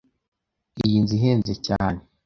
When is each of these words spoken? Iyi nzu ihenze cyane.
Iyi 0.85 0.97
nzu 1.03 1.13
ihenze 1.17 1.53
cyane. 1.67 1.99